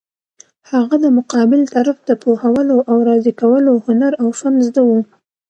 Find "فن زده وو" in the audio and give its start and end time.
4.39-4.99